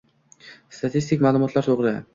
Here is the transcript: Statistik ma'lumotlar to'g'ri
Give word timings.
Statistik 0.79 1.23
ma'lumotlar 1.27 1.69
to'g'ri 1.71 1.99